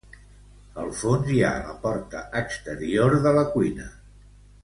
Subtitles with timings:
[0.83, 3.87] Al fons, hi ha la porta exterior de la cuina.